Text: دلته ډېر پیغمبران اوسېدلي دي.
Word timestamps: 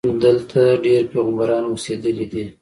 دلته 0.23 0.59
ډېر 0.85 1.03
پیغمبران 1.13 1.63
اوسېدلي 1.67 2.25
دي. 2.31 2.45